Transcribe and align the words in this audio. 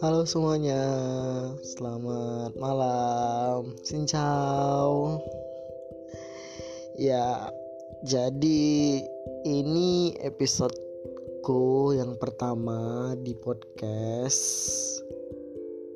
Halo 0.00 0.24
semuanya, 0.24 0.80
selamat 1.60 2.56
malam, 2.56 3.76
ciao. 4.08 5.20
Ya, 6.96 7.52
jadi 8.00 9.04
ini 9.44 10.16
episodeku 10.24 11.92
yang 12.00 12.16
pertama 12.16 13.12
di 13.20 13.36
podcast. 13.36 14.40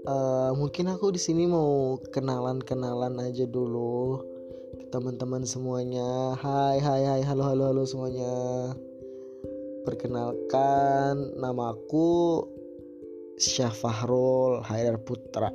Uh, 0.05 0.53
mungkin 0.53 0.93
aku 0.93 1.17
di 1.17 1.21
sini 1.21 1.49
mau 1.49 1.97
kenalan-kenalan 2.13 3.25
aja 3.25 3.49
dulu 3.49 4.40
teman-teman 4.91 5.47
semuanya. 5.47 6.35
Hai, 6.43 6.83
hai, 6.83 7.03
hai, 7.07 7.23
halo, 7.23 7.47
halo, 7.47 7.71
halo 7.71 7.83
semuanya. 7.87 8.35
Perkenalkan, 9.87 11.39
namaku 11.39 12.43
Syafahrul 13.39 14.67
Haidar 14.67 14.99
Putra. 14.99 15.55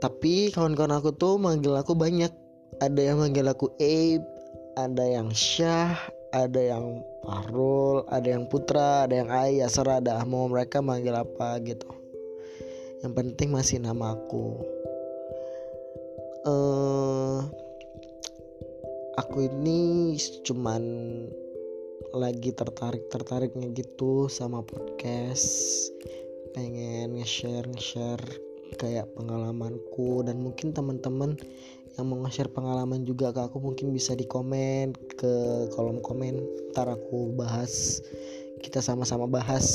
Tapi 0.00 0.50
kawan-kawan 0.50 0.98
aku 0.98 1.12
tuh 1.12 1.36
manggil 1.36 1.76
aku 1.76 1.92
banyak. 1.92 2.32
Ada 2.80 3.12
yang 3.12 3.20
manggil 3.20 3.46
aku 3.46 3.68
Abe 3.76 4.24
ada 4.72 5.04
yang 5.04 5.28
Syah 5.36 5.92
ada 6.32 6.60
yang 6.60 7.04
Fahrul 7.22 8.08
ada 8.08 8.24
yang 8.24 8.48
Putra 8.48 9.04
ada 9.04 9.14
yang 9.20 9.28
Ayah 9.28 9.68
serada 9.68 10.16
mau 10.24 10.48
mereka 10.48 10.80
manggil 10.80 11.12
apa 11.12 11.60
gitu. 11.60 11.86
Yang 13.04 13.12
penting 13.12 13.48
masih 13.52 13.84
nama 13.84 14.16
aku. 14.16 14.64
Uh, 16.42 16.91
aku 19.20 19.44
ini 19.44 20.16
cuman 20.44 20.82
lagi 22.16 22.52
tertarik 22.52 23.08
tertariknya 23.08 23.68
gitu 23.72 24.28
sama 24.28 24.64
podcast. 24.64 25.88
Pengen 26.52 27.16
nge-share 27.16 27.68
nge-share 27.68 28.24
kayak 28.76 29.08
pengalamanku 29.16 30.24
dan 30.24 30.40
mungkin 30.40 30.72
teman-teman 30.72 31.36
yang 31.96 32.08
mau 32.08 32.24
nge-share 32.24 32.48
pengalaman 32.48 33.04
juga 33.04 33.32
ke 33.36 33.40
aku 33.40 33.60
mungkin 33.60 33.92
bisa 33.92 34.16
di 34.16 34.24
komen 34.24 34.96
ke 35.16 35.32
kolom 35.72 36.00
komen. 36.00 36.40
Ntar 36.72 36.88
aku 36.92 37.36
bahas 37.36 38.00
kita 38.64 38.80
sama-sama 38.80 39.28
bahas 39.28 39.66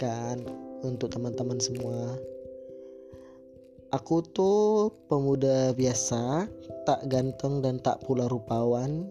kan 0.00 0.42
untuk 0.82 1.14
teman-teman 1.14 1.58
semua 1.62 2.18
aku 3.94 4.26
tuh 4.34 4.90
pemuda 5.06 5.70
biasa 5.70 6.50
tak 6.82 7.06
ganteng 7.06 7.62
dan 7.62 7.78
tak 7.78 8.02
pula 8.02 8.26
rupawan. 8.26 9.06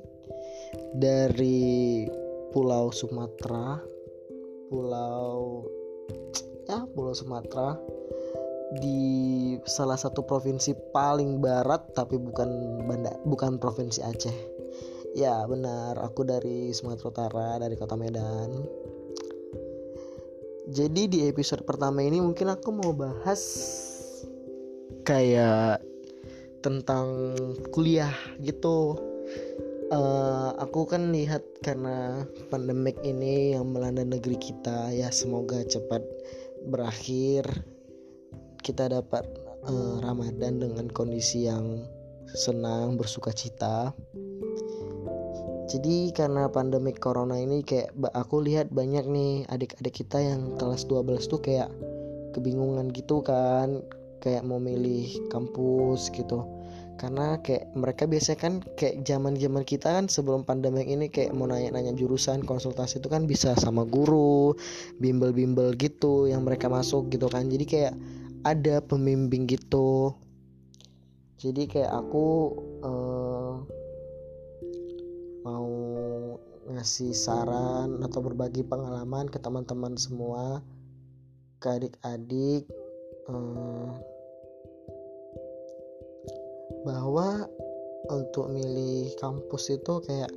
Dari 0.94 2.06
pulau 2.54 2.90
Sumatera 2.94 3.78
pulau 4.74 5.66
ya 6.66 6.82
Pulau 6.98 7.14
Sumatera 7.14 7.78
di 8.82 9.54
salah 9.70 9.98
satu 9.98 10.26
provinsi 10.26 10.74
paling 10.90 11.38
barat 11.38 11.94
tapi 11.94 12.18
bukan 12.18 12.82
banda 12.90 13.14
bukan 13.26 13.62
provinsi 13.62 14.02
Aceh. 14.02 14.38
Ya 15.14 15.46
benar 15.46 16.02
aku 16.02 16.26
dari 16.26 16.74
Sumatera 16.74 17.10
Utara 17.14 17.50
dari 17.62 17.78
kota 17.78 17.94
Medan. 17.94 18.50
Jadi 20.74 21.06
di 21.06 21.20
episode 21.30 21.62
pertama 21.70 22.02
ini 22.02 22.18
mungkin 22.18 22.50
aku 22.50 22.74
mau 22.74 22.90
bahas 22.98 23.46
kayak 25.04 25.84
tentang 26.64 27.36
kuliah 27.76 28.16
gitu. 28.40 28.98
Uh, 29.94 30.58
aku 30.58 30.90
kan 30.90 31.14
lihat 31.14 31.46
karena 31.62 32.26
pandemik 32.50 32.98
ini 33.06 33.54
yang 33.54 33.70
melanda 33.70 34.02
negeri 34.02 34.40
kita 34.42 34.90
ya 34.90 35.14
semoga 35.14 35.62
cepat 35.68 36.02
berakhir. 36.66 37.46
Kita 38.64 38.90
dapat 38.90 39.28
uh, 39.68 40.00
Ramadan 40.02 40.64
dengan 40.64 40.88
kondisi 40.90 41.46
yang 41.46 41.84
senang 42.32 42.96
bersuka 42.96 43.36
cita. 43.36 43.92
Jadi 45.68 46.16
karena 46.16 46.48
pandemi 46.48 46.96
corona 46.96 47.38
ini 47.38 47.62
kayak 47.62 47.92
aku 48.16 48.44
lihat 48.46 48.72
banyak 48.72 49.04
nih 49.10 49.34
adik-adik 49.52 50.06
kita 50.06 50.22
yang 50.22 50.56
kelas 50.56 50.88
12 50.88 51.28
tuh 51.28 51.42
kayak 51.44 51.70
kebingungan 52.34 52.90
gitu 52.94 53.22
kan 53.22 53.82
kayak 54.24 54.48
mau 54.48 54.56
milih 54.56 55.28
kampus 55.28 56.08
gitu. 56.16 56.48
Karena 56.96 57.36
kayak 57.44 57.76
mereka 57.76 58.08
biasanya 58.08 58.40
kan 58.40 58.54
kayak 58.80 59.04
zaman 59.04 59.36
zaman 59.36 59.68
kita 59.68 59.92
kan 59.92 60.06
sebelum 60.08 60.48
pandemi 60.48 60.88
ini 60.88 61.12
kayak 61.12 61.36
mau 61.36 61.44
nanya-nanya 61.52 61.92
jurusan 62.00 62.48
konsultasi 62.48 63.04
itu 63.04 63.12
kan 63.12 63.28
bisa 63.28 63.52
sama 63.60 63.84
guru 63.84 64.56
bimbel-bimbel 65.04 65.76
gitu 65.76 66.32
yang 66.32 66.48
mereka 66.48 66.72
masuk 66.72 67.12
gitu 67.12 67.28
kan. 67.28 67.52
Jadi 67.52 67.66
kayak 67.68 67.94
ada 68.48 68.80
pembimbing 68.80 69.44
gitu. 69.52 70.16
Jadi 71.44 71.68
kayak 71.68 71.92
aku 71.92 72.56
uh, 72.88 73.60
mau 75.44 75.68
ngasih 76.72 77.12
saran 77.12 78.00
atau 78.00 78.24
berbagi 78.24 78.64
pengalaman 78.64 79.28
ke 79.28 79.36
teman-teman 79.44 80.00
semua 80.00 80.64
ke 81.60 81.68
adik-adik 81.68 82.64
uh, 83.28 83.92
bahwa 86.84 87.48
untuk 88.12 88.52
milih 88.52 89.16
kampus 89.20 89.72
itu 89.72 90.04
kayak 90.04 90.32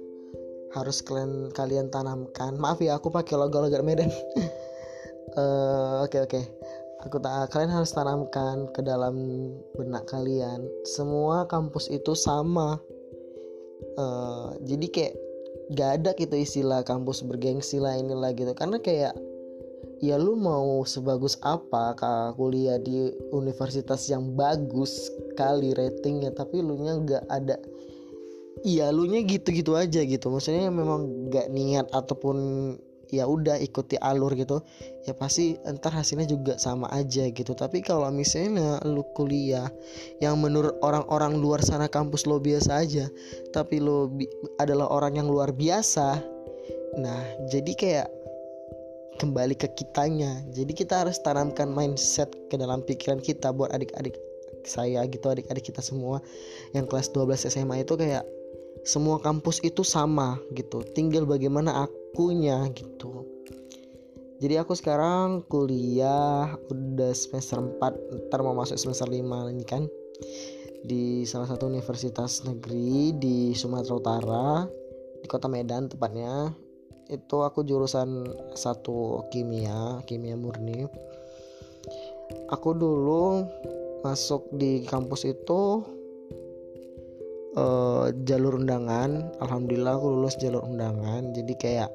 harus 0.74 1.02
kalian 1.02 1.50
kalian 1.54 1.88
tanamkan. 1.90 2.54
Maaf 2.58 2.78
ya 2.82 2.98
aku 2.98 3.10
pakai 3.10 3.34
logo 3.38 3.62
logo 3.62 3.78
Medan. 3.82 4.10
Eh, 5.36 5.94
oke 6.00 6.16
oke. 6.24 6.40
Aku 7.04 7.20
tak 7.20 7.52
kalian 7.52 7.68
harus 7.68 7.92
tanamkan 7.92 8.72
ke 8.72 8.80
dalam 8.80 9.52
benak 9.76 10.08
kalian. 10.08 10.64
Semua 10.88 11.44
kampus 11.44 11.92
itu 11.92 12.16
sama. 12.16 12.80
Uh, 14.00 14.56
jadi 14.64 14.86
kayak 14.88 15.14
gak 15.76 15.90
ada 16.00 16.10
gitu 16.16 16.40
istilah 16.40 16.80
kampus 16.88 17.20
bergengsi 17.20 17.76
lah 17.76 18.00
inilah 18.00 18.32
gitu. 18.32 18.56
Karena 18.56 18.80
kayak 18.80 19.12
ya 20.00 20.16
lu 20.16 20.40
mau 20.40 20.84
sebagus 20.88 21.36
apa 21.44 21.92
kak 21.96 22.40
kuliah 22.40 22.80
di 22.80 23.12
universitas 23.32 24.08
yang 24.08 24.32
bagus 24.32 25.12
kali 25.36 25.76
ratingnya 25.76 26.32
tapi 26.32 26.64
lu 26.64 26.80
nya 26.80 26.96
nggak 26.96 27.24
ada. 27.28 27.56
Iya 28.64 28.88
lu 28.88 29.04
nya 29.04 29.20
gitu-gitu 29.22 29.76
aja 29.76 30.00
gitu. 30.00 30.32
Maksudnya 30.32 30.72
memang 30.72 31.28
nggak 31.28 31.52
niat 31.52 31.86
ataupun 31.92 32.36
ya 33.06 33.22
udah 33.22 33.54
ikuti 33.62 33.94
alur 34.02 34.34
gitu 34.34 34.58
ya 35.06 35.14
pasti 35.14 35.54
entar 35.62 35.94
hasilnya 35.94 36.26
juga 36.26 36.58
sama 36.58 36.90
aja 36.90 37.28
gitu. 37.30 37.52
Tapi 37.54 37.84
kalau 37.84 38.08
misalnya 38.10 38.82
lu 38.82 39.06
kuliah 39.14 39.70
yang 40.18 40.40
menurut 40.42 40.74
orang-orang 40.82 41.38
luar 41.38 41.62
sana 41.62 41.86
kampus 41.86 42.26
lo 42.26 42.42
biasa 42.42 42.82
aja 42.82 43.06
tapi 43.54 43.78
lo 43.78 44.10
adalah 44.58 44.90
orang 44.90 45.22
yang 45.22 45.28
luar 45.30 45.54
biasa 45.54 46.34
nah 46.96 47.20
jadi 47.52 47.72
kayak 47.76 48.08
kembali 49.16 49.56
ke 49.56 49.68
kitanya. 49.74 50.44
Jadi 50.52 50.72
kita 50.76 51.04
harus 51.04 51.18
tanamkan 51.24 51.72
mindset 51.72 52.28
ke 52.52 52.54
dalam 52.60 52.84
pikiran 52.84 53.18
kita 53.18 53.50
buat 53.50 53.72
adik-adik 53.72 54.14
saya 54.68 55.02
gitu 55.06 55.30
adik-adik 55.30 55.70
kita 55.72 55.80
semua 55.80 56.20
yang 56.74 56.84
kelas 56.84 57.10
12 57.14 57.48
SMA 57.48 57.86
itu 57.86 57.94
kayak 57.96 58.26
semua 58.86 59.18
kampus 59.18 59.58
itu 59.66 59.82
sama 59.82 60.38
gitu. 60.54 60.86
Tinggal 60.94 61.26
bagaimana 61.26 61.86
akunya 61.86 62.66
gitu. 62.70 63.26
Jadi 64.36 64.54
aku 64.60 64.76
sekarang 64.76 65.48
kuliah 65.48 66.60
udah 66.68 67.12
semester 67.16 67.56
4 67.56 68.28
ntar 68.28 68.40
mau 68.44 68.52
masuk 68.52 68.76
semester 68.76 69.08
5 69.08 69.24
ini 69.24 69.64
kan 69.64 69.88
di 70.84 71.24
salah 71.24 71.48
satu 71.48 71.66
universitas 71.66 72.44
negeri 72.44 73.16
di 73.16 73.56
Sumatera 73.56 73.96
Utara 73.96 74.48
di 75.18 75.26
kota 75.26 75.48
Medan 75.48 75.88
tepatnya. 75.88 76.52
Itu 77.08 77.46
aku 77.46 77.64
jurusan 77.64 78.28
satu 78.52 79.24
kimia 79.32 80.04
kimia 80.04 80.36
murni. 80.36 80.84
Aku 82.52 82.76
dulu 82.76 83.46
masuk 84.04 84.48
di 84.56 84.84
kampus 84.84 85.28
itu 85.28 85.84
uh, 87.56 88.12
jalur 88.28 88.60
undangan. 88.60 89.32
Alhamdulillah 89.40 89.96
aku 89.96 90.06
lulus 90.12 90.36
jalur 90.38 90.62
undangan. 90.62 91.32
Jadi 91.32 91.54
kayak 91.56 91.90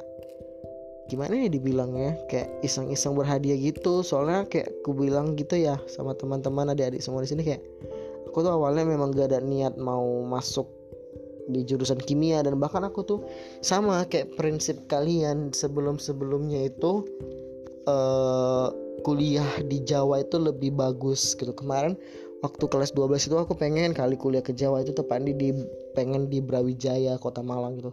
gimana 1.08 1.38
ya 1.38 1.50
dibilangnya? 1.52 2.18
Kayak 2.28 2.50
iseng-iseng 2.66 3.14
berhadiah 3.14 3.58
gitu. 3.58 4.02
Soalnya 4.02 4.50
kayak 4.50 4.74
aku 4.82 4.98
bilang 4.98 5.38
gitu 5.38 5.56
ya 5.56 5.78
sama 5.88 6.18
teman-teman 6.18 6.74
adik-adik 6.74 7.04
semua 7.04 7.22
di 7.24 7.30
sini 7.30 7.46
kayak 7.46 7.62
aku 8.28 8.44
tuh 8.44 8.52
awalnya 8.52 8.88
memang 8.88 9.12
gak 9.12 9.32
ada 9.32 9.40
niat 9.44 9.76
mau 9.78 10.24
masuk 10.26 10.68
di 11.52 11.62
jurusan 11.64 12.02
kimia. 12.02 12.42
Dan 12.42 12.58
bahkan 12.58 12.82
aku 12.84 13.06
tuh 13.06 13.20
sama 13.62 14.04
kayak 14.10 14.36
prinsip 14.36 14.90
kalian 14.90 15.54
sebelum-sebelumnya 15.54 16.74
itu 16.74 17.06
uh, 17.86 18.72
kuliah 19.02 19.48
di 19.66 19.82
Jawa 19.84 20.22
itu 20.22 20.38
lebih 20.38 20.74
bagus 20.74 21.34
gitu. 21.38 21.54
Kemarin 21.54 21.98
waktu 22.42 22.66
kelas 22.66 22.94
12 22.98 23.30
itu 23.30 23.36
aku 23.38 23.54
pengen 23.54 23.94
kali 23.94 24.18
kuliah 24.18 24.42
ke 24.42 24.54
Jawa 24.54 24.82
itu 24.82 24.94
tepatnya 24.94 25.34
di 25.34 25.54
pengen 25.94 26.30
di 26.30 26.42
Brawijaya 26.42 27.18
Kota 27.22 27.46
Malang 27.46 27.78
gitu. 27.78 27.92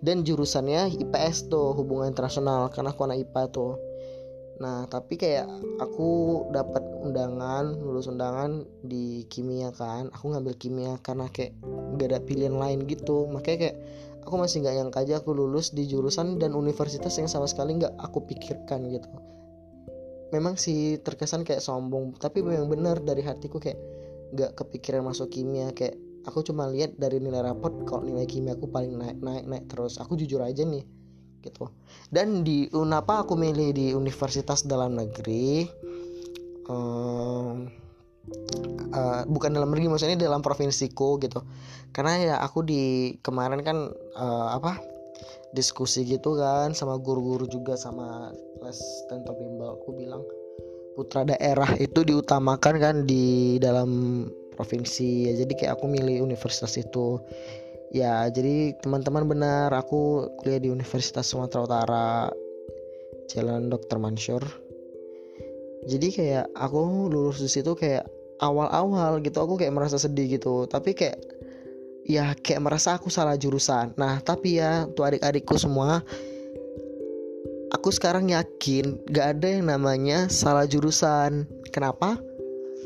Dan 0.00 0.24
jurusannya 0.24 0.92
IPS 0.96 1.52
tuh 1.52 1.76
hubungan 1.76 2.12
internasional 2.12 2.72
karena 2.72 2.92
aku 2.92 3.04
anak 3.04 3.28
IPA 3.28 3.42
tuh. 3.52 3.74
Nah 4.60 4.84
tapi 4.92 5.16
kayak 5.16 5.48
aku 5.80 6.44
dapat 6.52 6.84
undangan 7.00 7.80
lulus 7.80 8.08
undangan 8.08 8.64
di 8.84 9.24
kimia 9.28 9.72
kan. 9.72 10.12
Aku 10.12 10.32
ngambil 10.32 10.54
kimia 10.60 11.00
karena 11.00 11.28
kayak 11.32 11.56
gak 11.96 12.08
ada 12.12 12.20
pilihan 12.20 12.56
lain 12.56 12.84
gitu. 12.84 13.28
Makanya 13.28 13.58
kayak 13.68 13.76
aku 14.24 14.34
masih 14.36 14.62
nggak 14.62 14.74
nyangka 14.76 14.98
aja 15.02 15.14
aku 15.20 15.32
lulus 15.32 15.72
di 15.72 15.88
jurusan 15.88 16.36
dan 16.36 16.52
universitas 16.52 17.16
yang 17.16 17.26
sama 17.26 17.48
sekali 17.48 17.80
nggak 17.80 17.96
aku 17.98 18.20
pikirkan 18.28 18.86
gitu 18.92 19.08
memang 20.30 20.54
sih 20.58 20.98
terkesan 21.02 21.42
kayak 21.42 21.62
sombong 21.62 22.14
tapi 22.18 22.42
memang 22.42 22.70
benar 22.70 23.02
dari 23.02 23.22
hatiku 23.22 23.58
kayak 23.58 23.78
nggak 24.30 24.54
kepikiran 24.54 25.02
masuk 25.02 25.30
kimia 25.30 25.74
kayak 25.74 25.98
aku 26.24 26.44
cuma 26.44 26.68
lihat 26.68 26.96
dari 27.00 27.18
nilai 27.22 27.40
rapot 27.40 27.72
kalau 27.88 28.04
nilai 28.04 28.28
kimia 28.28 28.56
aku 28.56 28.68
paling 28.68 28.96
naik 28.96 29.18
naik 29.20 29.44
naik 29.48 29.64
terus. 29.70 29.96
Aku 30.00 30.16
jujur 30.16 30.42
aja 30.44 30.64
nih 30.64 30.84
gitu. 31.40 31.72
Dan 32.12 32.44
di 32.44 32.68
Unapa 32.76 33.24
aku 33.24 33.36
milih 33.36 33.72
di 33.72 33.86
universitas 33.96 34.60
dalam 34.68 34.92
negeri 34.92 35.64
um, 36.68 37.64
uh, 38.92 39.22
bukan 39.24 39.50
dalam 39.56 39.72
negeri 39.72 39.88
maksudnya 39.88 40.20
dalam 40.20 40.44
provinsiku 40.44 41.16
gitu. 41.24 41.40
Karena 41.90 42.12
ya 42.20 42.34
aku 42.44 42.62
di 42.62 43.16
kemarin 43.24 43.64
kan 43.64 43.88
uh, 44.14 44.48
apa 44.54 44.99
diskusi 45.50 46.06
gitu 46.06 46.38
kan 46.38 46.70
sama 46.72 46.94
guru-guru 47.00 47.46
juga 47.50 47.74
sama 47.74 48.30
les 48.62 48.78
tentor 49.10 49.34
bimbel 49.34 49.74
aku 49.74 49.90
bilang 49.98 50.22
putra 50.94 51.26
daerah 51.26 51.70
itu 51.78 52.06
diutamakan 52.06 52.74
kan 52.78 52.96
di 53.08 53.56
dalam 53.58 54.24
provinsi 54.54 55.30
ya. 55.30 55.32
Jadi 55.40 55.52
kayak 55.56 55.80
aku 55.80 55.88
milih 55.88 56.20
universitas 56.20 56.76
itu. 56.76 57.16
Ya 57.90 58.28
jadi 58.30 58.76
teman-teman 58.84 59.26
benar 59.26 59.74
aku 59.74 60.30
kuliah 60.38 60.62
di 60.62 60.70
Universitas 60.70 61.26
Sumatera 61.26 61.66
Utara 61.66 62.08
Jalan 63.32 63.66
Dr. 63.66 63.98
Mansur. 63.98 64.44
Jadi 65.88 66.12
kayak 66.12 66.46
aku 66.54 67.10
lulus 67.10 67.40
di 67.42 67.50
situ 67.50 67.74
kayak 67.74 68.06
awal-awal 68.38 69.18
gitu 69.24 69.42
aku 69.42 69.58
kayak 69.58 69.74
merasa 69.74 69.98
sedih 69.98 70.38
gitu. 70.38 70.68
Tapi 70.70 70.94
kayak 70.94 71.18
ya 72.10 72.34
kayak 72.34 72.66
merasa 72.66 72.98
aku 72.98 73.06
salah 73.06 73.38
jurusan. 73.38 73.94
Nah 73.94 74.18
tapi 74.18 74.58
ya 74.58 74.90
untuk 74.90 75.06
adik-adikku 75.06 75.54
semua 75.54 76.02
aku 77.70 77.88
sekarang 77.94 78.34
yakin 78.34 78.98
gak 79.08 79.38
ada 79.38 79.46
yang 79.46 79.70
namanya 79.70 80.26
salah 80.26 80.66
jurusan. 80.66 81.46
Kenapa? 81.70 82.18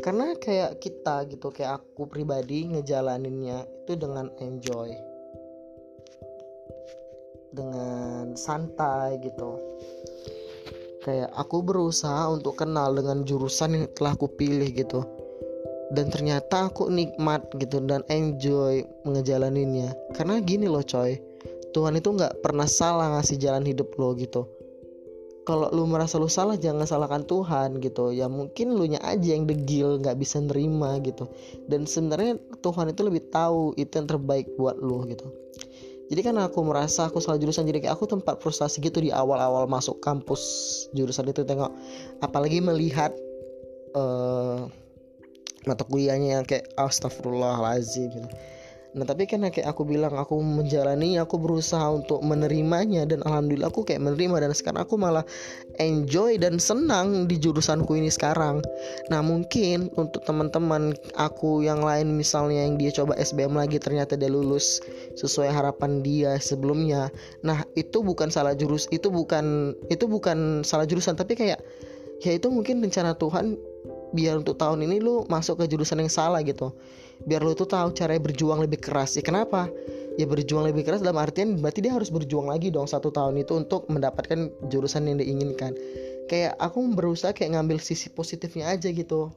Karena 0.05 0.37
kayak 0.37 0.85
kita 0.85 1.25
gitu 1.33 1.49
kayak 1.49 1.81
aku 1.81 2.05
pribadi 2.05 2.69
ngejalaninnya 2.69 3.65
itu 3.85 3.93
dengan 3.97 4.29
enjoy. 4.45 4.93
Dengan 7.55 8.37
santai 8.37 9.23
gitu. 9.25 9.57
Kayak 11.05 11.33
aku 11.37 11.65
berusaha 11.65 12.29
untuk 12.33 12.61
kenal 12.61 12.93
dengan 12.93 13.25
jurusan 13.25 13.77
yang 13.77 13.85
telah 13.93 14.17
aku 14.17 14.29
pilih 14.29 14.69
gitu 14.73 15.05
dan 15.95 16.11
ternyata 16.11 16.69
aku 16.69 16.91
nikmat 16.91 17.47
gitu 17.57 17.79
dan 17.87 18.03
enjoy 18.11 18.83
ngejalaninnya. 19.07 19.95
Karena 20.19 20.43
gini 20.43 20.67
loh 20.67 20.83
coy. 20.83 21.17
Tuhan 21.75 21.99
itu 21.99 22.11
nggak 22.15 22.43
pernah 22.43 22.67
salah 22.67 23.19
ngasih 23.19 23.39
jalan 23.39 23.67
hidup 23.67 23.95
lo 23.99 24.15
gitu. 24.15 24.47
Kalau 25.45 25.69
lu 25.77 25.85
merasa 25.85 26.17
lu 26.17 26.31
salah 26.31 26.57
jangan 26.57 26.89
salahkan 26.89 27.23
Tuhan 27.27 27.79
gitu. 27.79 28.11
Ya 28.11 28.31
mungkin 28.31 28.75
lu 28.75 28.87
nya 28.89 29.03
aja 29.05 29.35
yang 29.35 29.45
degil 29.45 30.01
nggak 30.03 30.19
bisa 30.19 30.41
nerima 30.43 30.99
gitu. 31.03 31.31
Dan 31.71 31.87
sebenarnya 31.87 32.39
Tuhan 32.63 32.91
itu 32.91 33.03
lebih 33.07 33.29
tahu 33.31 33.75
itu 33.79 33.93
yang 33.95 34.09
terbaik 34.09 34.49
buat 34.57 34.79
lu 34.79 35.05
gitu. 35.07 35.27
Jadi 36.09 36.21
kan 36.21 36.37
aku 36.37 36.61
merasa 36.63 37.09
aku 37.09 37.19
salah 37.19 37.41
jurusan 37.41 37.65
jadi 37.65 37.89
kayak 37.89 37.97
aku 37.97 38.05
tempat 38.05 38.39
frustasi 38.39 38.85
gitu 38.85 39.01
di 39.01 39.09
awal-awal 39.09 39.65
masuk 39.65 39.99
kampus 40.05 40.41
jurusan 40.93 41.29
itu 41.29 41.45
tengok. 41.45 41.73
Apalagi 42.21 42.61
melihat 42.61 43.13
uh, 43.97 44.69
mata 45.65 45.85
kuliahnya 45.85 46.41
yang 46.41 46.45
kayak 46.47 46.69
astagfirullahalazim 46.77 48.13
gitu. 48.13 48.29
Nah 48.95 49.03
tapi 49.03 49.27
kan 49.27 49.43
kayak 49.51 49.75
aku 49.75 49.83
bilang 49.83 50.15
aku 50.15 50.39
menjalani 50.39 51.19
aku 51.19 51.35
berusaha 51.35 51.83
untuk 51.91 52.23
menerimanya 52.23 53.03
dan 53.03 53.27
alhamdulillah 53.27 53.67
aku 53.67 53.83
kayak 53.83 54.07
menerima 54.07 54.47
dan 54.47 54.55
sekarang 54.55 54.87
aku 54.87 54.95
malah 54.95 55.27
enjoy 55.83 56.39
dan 56.39 56.63
senang 56.63 57.27
di 57.27 57.35
jurusanku 57.35 57.91
ini 57.99 58.07
sekarang. 58.07 58.63
Nah 59.11 59.19
mungkin 59.19 59.91
untuk 59.99 60.23
teman-teman 60.23 60.95
aku 61.19 61.67
yang 61.67 61.83
lain 61.83 62.15
misalnya 62.15 62.71
yang 62.71 62.79
dia 62.79 62.95
coba 62.95 63.19
SBM 63.19 63.59
lagi 63.59 63.83
ternyata 63.83 64.15
dia 64.15 64.31
lulus 64.31 64.79
sesuai 65.19 65.51
harapan 65.51 65.99
dia 65.99 66.39
sebelumnya. 66.39 67.11
Nah 67.43 67.67
itu 67.75 67.99
bukan 67.99 68.31
salah 68.31 68.55
jurus 68.55 68.87
itu 68.95 69.11
bukan 69.11 69.75
itu 69.91 70.07
bukan 70.07 70.63
salah 70.63 70.87
jurusan 70.87 71.19
tapi 71.19 71.35
kayak 71.35 71.59
ya 72.23 72.31
itu 72.31 72.47
mungkin 72.47 72.79
rencana 72.79 73.19
Tuhan 73.19 73.59
biar 74.15 74.39
untuk 74.39 74.55
tahun 74.55 74.87
ini 74.87 75.03
lu 75.03 75.27
masuk 75.27 75.61
ke 75.61 75.65
jurusan 75.67 75.99
yang 75.99 76.09
salah 76.09 76.39
gitu. 76.47 76.71
Biar 77.27 77.43
lu 77.43 77.53
tuh 77.59 77.67
tahu 77.67 77.91
cara 77.91 78.15
berjuang 78.15 78.63
lebih 78.63 78.79
keras. 78.79 79.19
Ya 79.19 79.27
kenapa? 79.27 79.67
Ya 80.15 80.31
berjuang 80.31 80.71
lebih 80.71 80.87
keras 80.87 81.03
dalam 81.03 81.19
artian 81.19 81.59
berarti 81.59 81.83
dia 81.83 81.91
harus 81.91 82.15
berjuang 82.15 82.47
lagi 82.47 82.71
dong 82.71 82.87
satu 82.87 83.11
tahun 83.11 83.43
itu 83.43 83.59
untuk 83.59 83.91
mendapatkan 83.91 84.55
jurusan 84.71 85.11
yang 85.11 85.19
diinginkan. 85.19 85.75
Kayak 86.31 86.55
aku 86.63 86.95
berusaha 86.95 87.35
kayak 87.35 87.59
ngambil 87.59 87.83
sisi 87.83 88.07
positifnya 88.15 88.71
aja 88.71 88.89
gitu. 88.95 89.35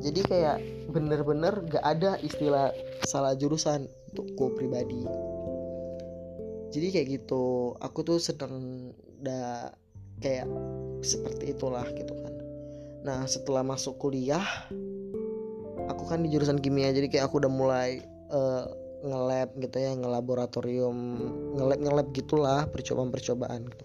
Jadi 0.00 0.20
kayak 0.24 0.58
bener-bener 0.92 1.64
gak 1.68 1.84
ada 1.84 2.16
istilah 2.20 2.72
salah 3.04 3.36
jurusan 3.36 3.88
untuk 4.12 4.28
gue 4.36 4.50
pribadi. 4.56 5.04
Jadi 6.72 6.86
kayak 6.90 7.08
gitu 7.20 7.76
aku 7.78 8.00
tuh 8.04 8.18
sedang 8.20 8.88
da 9.20 9.72
kayak 10.20 10.48
seperti 11.00 11.56
itulah 11.56 11.86
gitu 11.96 12.12
kan 12.12 12.43
nah 13.04 13.28
setelah 13.28 13.60
masuk 13.60 14.00
kuliah 14.00 14.44
aku 15.86 16.08
kan 16.08 16.24
di 16.24 16.32
jurusan 16.32 16.58
kimia 16.58 16.90
jadi 16.90 17.12
kayak 17.12 17.24
aku 17.28 17.44
udah 17.44 17.52
mulai 17.52 18.00
uh, 18.32 18.64
ngelab 19.04 19.52
gitu 19.60 19.76
ya 19.76 19.92
ngelaboratorium 19.92 20.96
ngelab 21.60 21.78
ngelab 21.84 22.06
gitulah 22.16 22.64
percobaan 22.72 23.12
percobaan 23.12 23.68
gitu. 23.68 23.84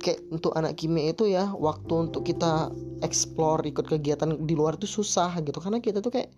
Kayak 0.00 0.20
untuk 0.28 0.52
anak 0.52 0.76
kimia 0.76 1.16
itu 1.16 1.32
ya 1.32 1.48
waktu 1.56 2.10
untuk 2.10 2.28
kita 2.28 2.68
explore 3.00 3.64
ikut 3.64 3.88
kegiatan 3.88 4.36
di 4.44 4.52
luar 4.52 4.76
itu 4.76 4.84
susah 4.84 5.32
gitu 5.40 5.56
karena 5.56 5.80
kita 5.80 6.04
tuh 6.04 6.12
kayak 6.12 6.28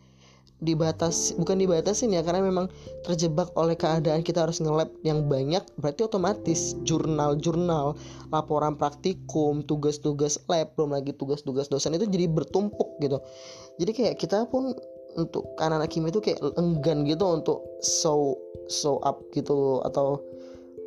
dibatas 0.62 1.34
bukan 1.34 1.58
dibatasin 1.58 2.14
ya 2.14 2.22
karena 2.22 2.38
memang 2.38 2.70
terjebak 3.02 3.50
oleh 3.58 3.74
keadaan 3.74 4.22
kita 4.22 4.46
harus 4.46 4.62
ngelab 4.62 4.94
yang 5.02 5.26
banyak 5.26 5.60
berarti 5.82 6.06
otomatis 6.06 6.78
jurnal-jurnal 6.86 7.98
laporan 8.30 8.78
praktikum 8.78 9.66
tugas-tugas 9.66 10.38
lab 10.46 10.70
belum 10.78 10.94
lagi 10.94 11.10
tugas-tugas 11.18 11.66
dosen 11.66 11.98
itu 11.98 12.06
jadi 12.06 12.30
bertumpuk 12.30 12.94
gitu. 13.02 13.18
Jadi 13.82 13.90
kayak 13.90 14.14
kita 14.22 14.46
pun 14.46 14.70
untuk 15.18 15.44
anak-anak 15.58 15.90
kimia 15.90 16.14
itu 16.14 16.22
kayak 16.22 16.38
enggan 16.56 17.04
gitu 17.04 17.26
untuk 17.26 17.58
show 17.82 18.38
show 18.70 19.02
up 19.02 19.20
gitu 19.34 19.82
atau 19.84 20.22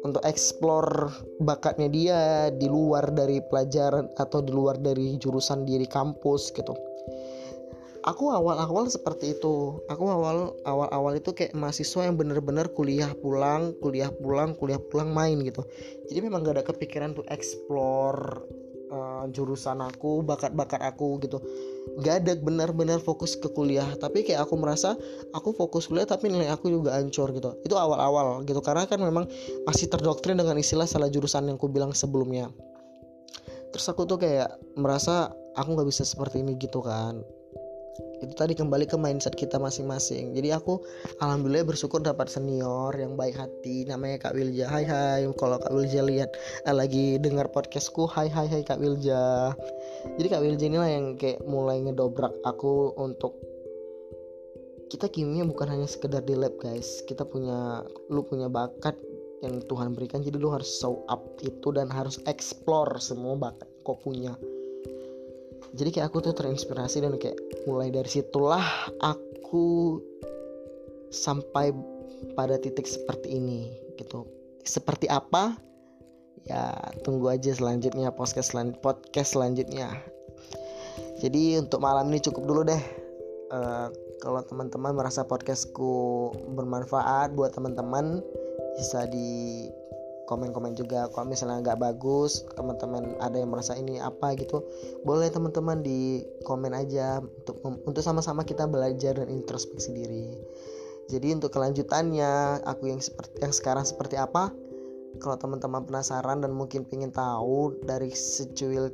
untuk 0.06 0.22
explore 0.22 1.10
bakatnya 1.42 1.90
dia 1.90 2.20
di 2.54 2.70
luar 2.70 3.10
dari 3.10 3.42
pelajaran 3.42 4.10
atau 4.22 4.40
di 4.42 4.54
luar 4.54 4.78
dari 4.78 5.18
jurusan 5.18 5.66
dia 5.66 5.82
di 5.82 5.90
kampus 5.90 6.54
gitu 6.54 6.74
aku 8.06 8.30
awal-awal 8.30 8.86
seperti 8.88 9.36
itu. 9.36 9.82
Aku 9.90 10.06
awal 10.08 10.54
awal-awal 10.64 11.18
itu 11.18 11.34
kayak 11.34 11.58
mahasiswa 11.58 12.06
yang 12.06 12.16
bener-bener 12.16 12.70
kuliah 12.72 13.10
pulang 13.20 13.74
kuliah 13.82 14.14
pulang 14.14 14.54
kuliah 14.54 14.80
pulang 14.80 15.12
main 15.12 15.42
gitu. 15.42 15.66
Jadi 16.08 16.20
memang 16.22 16.46
gak 16.46 16.62
ada 16.62 16.66
kepikiran 16.66 17.18
tuh 17.18 17.26
explore 17.34 18.46
uh, 18.94 19.26
jurusan 19.34 19.82
aku 19.82 20.22
bakat-bakat 20.22 20.86
aku 20.86 21.18
gitu. 21.26 21.42
Gak 22.06 22.24
ada 22.24 22.38
benar-benar 22.38 23.02
fokus 23.02 23.34
ke 23.34 23.50
kuliah. 23.50 23.90
Tapi 23.98 24.22
kayak 24.22 24.46
aku 24.46 24.56
merasa 24.62 24.94
aku 25.34 25.58
fokus 25.58 25.90
kuliah 25.90 26.06
tapi 26.06 26.30
nilai 26.30 26.54
aku 26.54 26.70
juga 26.70 26.94
hancur 27.02 27.34
gitu. 27.34 27.58
Itu 27.66 27.76
awal-awal 27.76 28.46
gitu. 28.46 28.62
Karena 28.62 28.86
kan 28.86 29.02
memang 29.02 29.26
masih 29.66 29.90
terdoktrin 29.90 30.38
dengan 30.38 30.56
istilah 30.62 30.86
salah 30.86 31.10
jurusan 31.10 31.50
yang 31.50 31.58
aku 31.58 31.68
bilang 31.74 31.90
sebelumnya. 31.92 32.54
Terus 33.74 33.92
aku 33.92 34.08
tuh 34.08 34.22
kayak 34.22 34.56
merasa 34.78 35.34
aku 35.58 35.74
nggak 35.74 35.90
bisa 35.90 36.08
seperti 36.08 36.40
ini 36.46 36.56
gitu 36.56 36.80
kan 36.80 37.20
itu 37.96 38.34
tadi 38.36 38.54
kembali 38.58 38.88
ke 38.90 38.98
mindset 39.00 39.36
kita 39.36 39.56
masing-masing. 39.56 40.36
Jadi 40.36 40.52
aku 40.52 40.82
alhamdulillah 41.24 41.68
bersyukur 41.68 42.04
dapat 42.04 42.28
senior 42.28 42.92
yang 42.96 43.16
baik 43.16 43.40
hati. 43.40 43.88
Namanya 43.88 44.28
Kak 44.28 44.34
Wilja. 44.36 44.68
Hai 44.68 44.84
hai. 44.84 45.22
Kalau 45.40 45.58
Kak 45.60 45.72
Wilja 45.72 46.02
lihat 46.04 46.36
eh, 46.68 46.76
lagi 46.76 47.16
dengar 47.22 47.52
podcastku 47.52 48.08
hai 48.12 48.28
hai 48.28 48.48
hai 48.52 48.62
Kak 48.68 48.80
Wilja. 48.80 49.56
Jadi 50.20 50.28
Kak 50.28 50.42
Wilja 50.44 50.66
inilah 50.68 50.90
yang 50.92 51.06
kayak 51.16 51.44
mulai 51.48 51.80
ngedobrak 51.84 52.34
aku 52.44 52.96
untuk 53.00 53.36
kita 54.92 55.10
kimia 55.10 55.44
bukan 55.44 55.72
hanya 55.72 55.88
sekedar 55.88 56.24
di 56.24 56.36
lab 56.36 56.56
guys. 56.60 57.04
Kita 57.08 57.24
punya 57.24 57.84
lu 58.12 58.22
punya 58.28 58.52
bakat 58.52 58.96
yang 59.44 59.64
Tuhan 59.68 59.96
berikan. 59.96 60.24
Jadi 60.24 60.36
lu 60.36 60.52
harus 60.52 60.68
show 60.68 61.04
up 61.08 61.24
itu 61.44 61.72
dan 61.72 61.88
harus 61.92 62.20
explore 62.28 62.96
semua 63.00 63.36
bakat 63.40 63.68
kau 63.86 63.96
punya 64.02 64.34
jadi 65.76 65.90
kayak 65.92 66.08
aku 66.08 66.24
tuh 66.24 66.34
terinspirasi 66.34 67.04
dan 67.04 67.20
kayak 67.20 67.36
mulai 67.68 67.92
dari 67.92 68.08
situlah 68.08 68.64
aku 69.04 70.00
sampai 71.12 71.76
pada 72.34 72.56
titik 72.56 72.88
seperti 72.88 73.36
ini 73.36 73.76
gitu. 74.00 74.24
Seperti 74.64 75.12
apa? 75.12 75.60
Ya 76.48 76.72
tunggu 77.04 77.28
aja 77.28 77.52
selanjutnya 77.52 78.16
podcast 78.16 78.56
selan 78.56 78.72
podcast 78.80 79.36
selanjutnya. 79.36 79.92
Jadi 81.20 81.60
untuk 81.60 81.84
malam 81.84 82.08
ini 82.08 82.24
cukup 82.24 82.44
dulu 82.48 82.62
deh. 82.64 82.84
Uh, 83.52 83.92
kalau 84.24 84.42
teman-teman 84.48 84.96
merasa 84.96 85.28
podcastku 85.28 86.32
bermanfaat 86.56 87.36
buat 87.36 87.54
teman-teman 87.54 88.24
bisa 88.80 89.06
di 89.12 89.70
komen-komen 90.26 90.74
juga 90.74 91.08
kalau 91.14 91.30
misalnya 91.30 91.62
nggak 91.62 91.80
bagus 91.82 92.46
teman-teman 92.58 93.14
ada 93.22 93.38
yang 93.38 93.54
merasa 93.54 93.78
ini 93.78 94.02
apa 94.02 94.34
gitu 94.38 94.66
boleh 95.06 95.30
teman-teman 95.30 95.86
di 95.86 96.26
komen 96.46 96.74
aja 96.74 97.22
untuk 97.22 97.62
untuk 97.64 98.02
sama-sama 98.02 98.42
kita 98.42 98.66
belajar 98.66 99.18
dan 99.18 99.30
introspeksi 99.30 99.94
diri. 99.94 100.28
Jadi 101.06 101.38
untuk 101.38 101.54
kelanjutannya 101.54 102.66
aku 102.66 102.90
yang 102.90 102.98
seperti 102.98 103.38
yang 103.46 103.54
sekarang 103.54 103.86
seperti 103.86 104.18
apa? 104.18 104.50
Kalau 105.22 105.38
teman-teman 105.38 105.86
penasaran 105.86 106.42
dan 106.44 106.52
mungkin 106.52 106.84
ingin 106.90 107.14
tahu 107.14 107.78
dari 107.86 108.10
secuil 108.12 108.90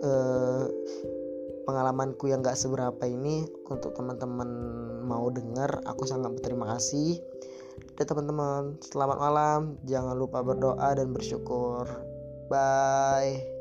eh, 0.00 0.64
pengalamanku 1.68 2.32
yang 2.32 2.40
gak 2.40 2.56
seberapa 2.56 3.04
ini 3.04 3.44
untuk 3.68 3.92
teman-teman 3.92 4.48
mau 5.04 5.28
dengar 5.28 5.84
aku 5.84 6.08
sangat 6.08 6.40
berterima 6.40 6.72
kasih 6.72 7.20
dan 7.98 8.06
teman-teman. 8.06 8.78
Selamat 8.78 9.18
malam. 9.18 9.74
Jangan 9.82 10.14
lupa 10.14 10.38
berdoa 10.46 10.94
dan 10.94 11.10
bersyukur. 11.10 11.90
Bye 12.46 13.57